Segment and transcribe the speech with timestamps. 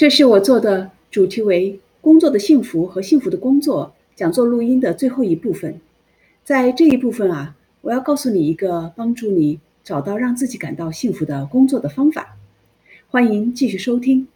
[0.00, 5.78] 这是我做的主题为“工作的幸福和幸福的工作”讲座录音的最后一部分。
[6.42, 12.38] 在这一部分啊，我要告诉你一个帮助你找到让自己感到幸福的工作的方法。
[13.10, 14.26] 欢迎继续收听。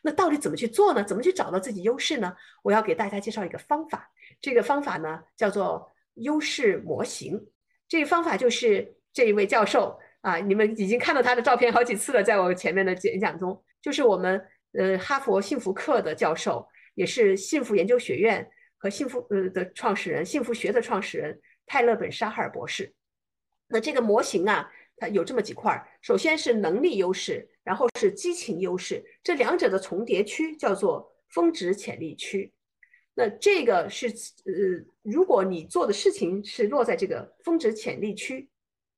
[0.00, 1.04] 那到底怎么去做呢？
[1.04, 2.34] 怎么去找到自己优势呢？
[2.62, 4.10] 我要给大家介绍一个方法。
[4.40, 7.44] 这个方法呢，叫做优势模型。
[7.86, 13.62] 这个方法就是这一位教授啊，你们已经看到他的照片好几次了，在我前面的演讲中。
[13.80, 14.40] 就是我们
[14.72, 22.94] 呃哈佛幸福课的教授，也是幸福研究学院和幸福呃的创始人，幸福学的创始人泰勒本沙哈尔博士。
[23.66, 32.52] 那这个模型啊，它有这么几块儿，首先是能力优势，然后是激情优势，这两者的重叠区叫做峰值潜力区。
[33.14, 38.48] 那这个是呃，如果你做的事情是落在这个峰值潜力区，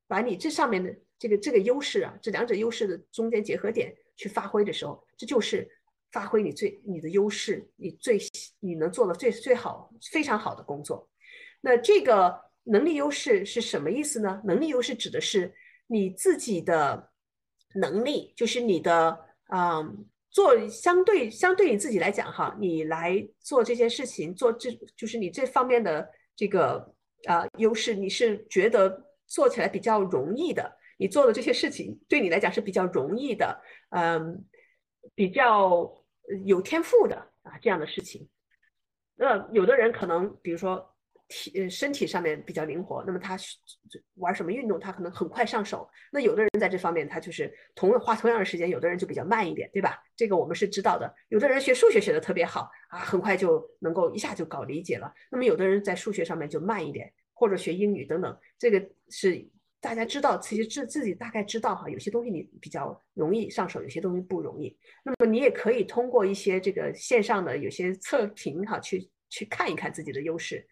[0.07, 3.95] 把你这上面的这个这个优势啊，这两者优势的中间结合点。
[4.17, 5.69] 去发挥的时候，这就是
[6.09, 8.17] 发挥你最你的优势，你最
[8.61, 11.09] 你能做的最最好非常好的工作。
[11.59, 14.41] 那这个能力优势是什么意思呢？
[14.45, 15.53] 能力优势指的是
[15.87, 17.11] 你自己的
[17.73, 19.19] 能力，就是你的
[19.53, 26.95] 嗯做相对相对你自己来讲哈，你来做这件事情，做这就是你这方面的这个
[27.25, 30.77] 啊优势，你是觉得做起来比较容易的。
[30.97, 34.45] 你做的这些事情对你来讲是比较容易的，嗯，
[35.13, 35.93] 比较
[36.45, 38.27] 有天赋的啊，这样的事情。
[39.15, 40.95] 那有的人可能，比如说
[41.27, 43.37] 体身体上面比较灵活，那么他
[44.15, 45.89] 玩什么运动，他可能很快上手。
[46.11, 50.01] 那有的人在这方面，他就是同花同样的时间，有的人就比较慢一点，对吧？
[50.15, 51.13] 这个我们是知道的。
[51.27, 55.13] 有的人学数学学的特别好啊，很快就能够一下就搞理解了。
[55.29, 59.49] 那么有的人在数学上面就慢一点，或者学英语等等，这个是。
[59.85, 64.75] 大家知道，其实自自己大概知道哈，有些东西你比较容易上手，有些东西不容易。
[65.03, 70.67] 那么你也可以通过一些这个线上的有些测评哈，去去看一看自己的优势。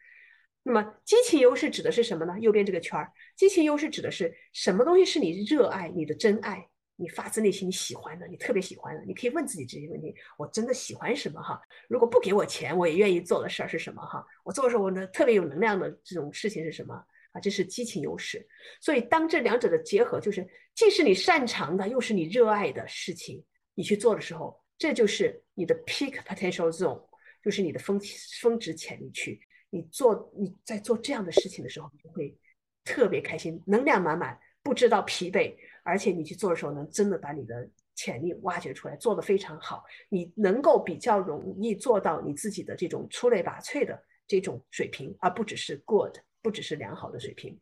[0.63, 2.35] 那么激情优势指的是什么呢？
[2.39, 9.03] 右边这个圈儿，激情优势指的是什么东西是你热爱、你的真爱、你发自内心你喜欢的、你特别喜欢的？
[9.05, 11.61] 你可以问自己这些问题：我真的喜欢什么哈？
[11.87, 14.25] 如果不给我钱，我也愿意做的事儿是什么哈？
[14.43, 16.99] 我做的时候我呢特别有能量的这种事情是什么？
[17.33, 18.47] 啊，这是激情优势，
[18.79, 27.03] 所以当这两者的结合，就是既是你擅长的，又是你热爱的事情，你去做的时候，这就是你的 peak potential zone，
[27.43, 27.99] 就是你的峰
[28.39, 29.39] 峰值潜力区。
[29.71, 32.37] 你做你在做这样的事情的时候，你就会
[32.83, 46.15] 特别开心，能量满满，不知道疲惫，而且你去做的时候，能真的把你的潜力挖掘出来，做得非常好，你能够比较容易做到你自己的这种出类拔萃的这种水平，而不只是 good。
[46.43, 47.57] 不只是良好的水平，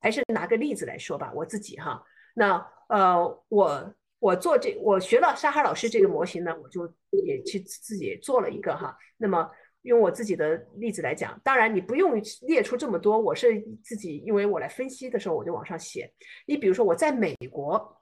[0.00, 1.30] 还是拿个例子来说吧。
[1.34, 2.02] 我自己哈，
[2.34, 8.96] 那呃，我我做这，我学了沙哈老师这个模型呢，我就也去自己做了一个哈。
[9.18, 9.50] 那么
[9.82, 16.12] 用我自己的例子来讲，当然你不用列出这么多，我是自己，因为我来分析的时候我就往上写。
[16.46, 18.00] 你比如说我在美国，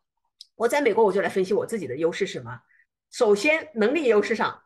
[0.56, 2.60] 我在美国我就来分析我自己的优势是什么。
[3.10, 4.60] 首先能力优势上，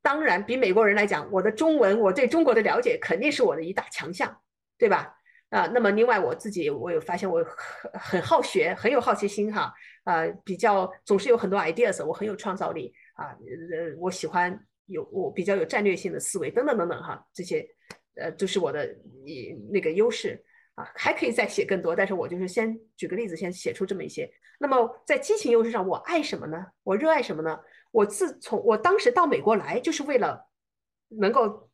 [0.00, 4.40] 当然比美国人来讲，我的中文我对中国的了解肯定是我的一大强项。
[4.78, 5.12] 对吧？
[5.48, 9.72] 啊，那么另外我自己我有发现，我很很好学，很有好奇心哈，
[10.02, 17.64] 啊，比较总是有很多 ideas，我很有创造力啊，呃，我喜欢有我比较有战略性的思维等等等等哈，这些
[18.16, 18.92] 呃都是我的
[19.24, 20.44] 一那个优势
[20.74, 24.28] 啊，还可以再写更多，但是我就是先举个例子，先写出这么一些。
[24.58, 26.66] 那么在激情优势上，我爱什么呢？
[26.82, 27.56] 我热爱什么呢？
[27.92, 30.44] 我自从我当时到美国来，就是为了
[31.08, 31.70] 能够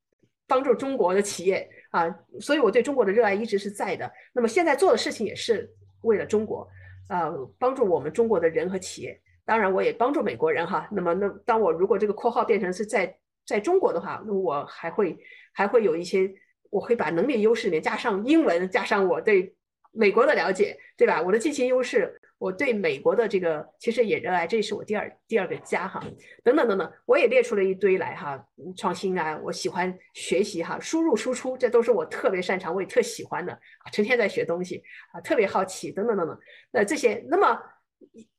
[0.47, 1.71] 帮助中国的企业。
[1.93, 4.11] 啊，所以我对中国的热爱一直是在的。
[4.35, 5.71] 那么现在做的事情也是
[6.03, 6.69] 为了中国，
[7.09, 9.19] 呃，帮助我们中国的人和企业。
[9.45, 10.89] 当然，我也帮助美国人哈。
[10.91, 13.17] 那么，那当我如果这个括号变成是在
[13.47, 15.19] 在中国的话，那我还会
[15.53, 16.33] 还会有一些，
[16.71, 19.55] 我会把能力优势里面加上英文，加上我对
[19.93, 21.23] 美国的了解，对吧？
[21.23, 22.19] 我的激情优势。
[22.39, 26.03] 我对美国的这个其实也热爱，这是我第二第二个家哈，
[26.43, 28.45] 等等等等，我也列出了一堆来哈，
[28.77, 33.57] 创新啊，我喜欢学习哈，输入输出，这都是我特别擅长，我也特喜欢的，
[33.93, 34.83] 成天在学东西
[35.13, 36.37] 啊，特别好奇等等等等，
[36.73, 37.57] 那这些，那么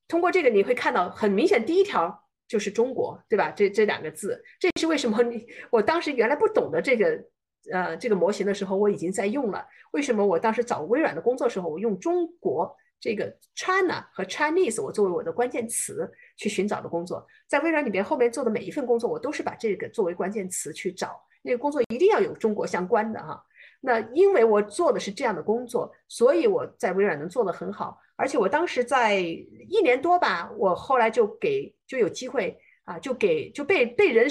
[0.09, 3.51] 通过这个你会看到，很明显第一条就是中国，对吧？
[3.51, 5.23] 这这两个字，这是为什么？
[5.23, 7.23] 你我当时原来不懂的这个
[7.71, 9.65] 呃这个模型的时候，我已经在用了。
[9.91, 12.75] 为什么我当时找微软的工作时候，我用中国？
[12.99, 21.21] 这个 China 和 Chinese，我作为我的关键词去寻找的工作，在微软里边后面做的每一份工作，我都是把这个作为关键词去找。
[21.41, 23.43] 那个工作一定要有中国相关的哈。
[23.81, 27.99] 那因为我做的是这样的工作，所以我在微软能做得很好。
[28.15, 34.27] 而且我当时在一年多吧，我后来就给就有机会啊，就给就被被人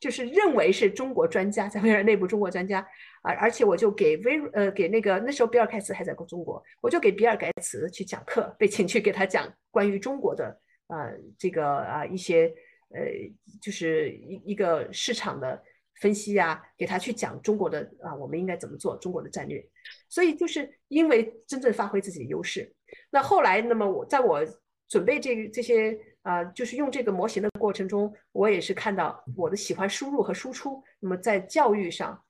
[0.00, 2.80] 就是认为是中国专家，在微软内部中国专家
[3.22, 3.32] 啊。
[3.34, 10.46] 而且我就给微呃给那个那时候比尔盖茨还在中国，我就给比尔盖茨去讲课，被请去给他讲关于中国的
[10.86, 12.52] 啊这个啊一些
[12.90, 13.00] 呃
[13.60, 15.62] 就是一一个市场的。
[16.00, 19.64] 分析呀，给他去讲中国的啊，我们应该怎么做中国的战略。
[20.08, 22.74] 所以就是因为真正发挥自己的优势。
[23.08, 24.44] 那后来，那么我在我
[24.88, 30.82] 准备这这些啊，就是用这个模型的过程中，我也是看到我的喜欢输入和输出。
[31.00, 32.22] 那么在教育上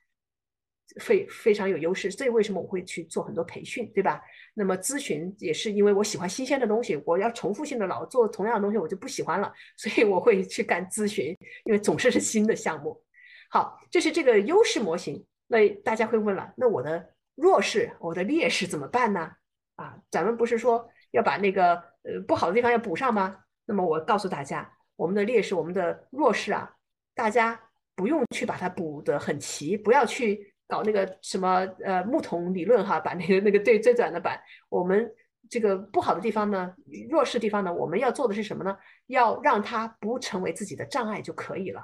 [1.01, 2.11] 非非常有优势。
[2.11, 4.23] 所以为什么我会去做很多培训，对吧？
[4.55, 9.53] 那么咨询也是因为我喜欢新鲜的东西，我要重复性的老做同样的东西，我就不喜欢了。
[9.77, 12.99] 所以我会去干咨询，因为总是是新的项目。
[13.51, 15.23] 好，这是这个优势模型。
[15.49, 19.33] 那大家会问了，那我的弱势、我的劣势怎么办呢？
[19.77, 21.75] 啊，咱们不是说要把那个
[22.05, 23.37] 呃不好的地方要补上吗？
[23.73, 26.71] 那么我告诉大家，我们的劣势、我们的弱势啊，
[27.15, 27.59] 大家
[27.97, 34.39] 不用去把它补得很齐，不要去搞那个什么呃木桶理论哈，把那个那个最最短的板。
[34.69, 35.11] 我们
[35.49, 36.75] 这个不好的地方呢，
[37.09, 38.77] 弱势地方呢，我们要做的是什么呢？
[39.07, 41.83] 要让它不成为自己的障碍就可以了。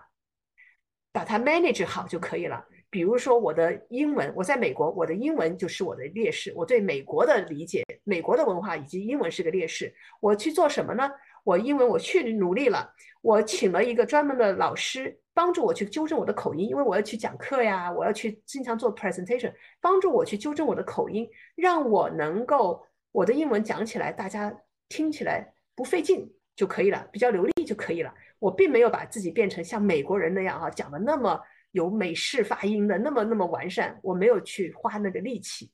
[1.10, 2.62] 把它 manage 好就可以了。
[2.90, 6.52] 比如说我的英文，我在美国，我的英文就是我的劣势。
[6.54, 9.94] 我对美国的理解、美国的文化以及英文是个劣势。
[10.20, 11.10] 我去做什么呢？
[11.48, 12.92] 我英文我去努力了，
[13.22, 19.50] 我请了一个专门的老师帮助我去纠正我的口音，因为我要去讲课呀，我要去经常做 presentation，
[19.80, 24.54] 帮助我去纠正我的口音，让我能够我的英文讲起来大家
[24.90, 28.12] 听起来不费劲就可以了，比较流利就可以了。
[28.38, 31.40] 我并没有把自己变成像美国人那样啊讲的那么
[31.70, 35.72] 有美式发音的那么那么完善，我没有去花那个力气，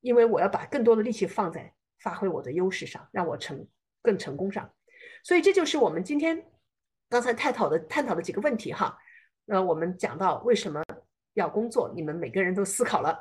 [0.00, 3.68] 因为我要把更多的力气放在发挥我的优势上，让我成
[4.00, 4.70] 更成功上。
[5.24, 6.46] 所以这就是我们今天
[7.08, 8.96] 刚才探讨的探讨的几个问题哈。
[9.46, 10.82] 那我们讲到为什么
[11.32, 13.18] 要工作，你们每个人都思考了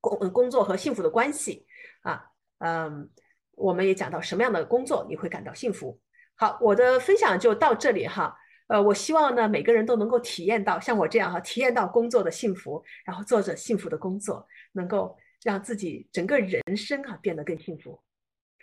[0.00, 1.66] 工工作和幸福的关系
[2.02, 2.24] 啊，
[2.58, 3.10] 嗯，
[3.52, 5.98] 我们也讲到什么样的工作你会感到幸福。
[6.36, 8.36] 好，我的分享就到这里哈。
[8.68, 18.00] 呃，我希望呢，每个人都能够体验到像我这样哈，体验到工作的幸福，然后做着幸福的工作，能够让自己整个人生啊变得更幸福。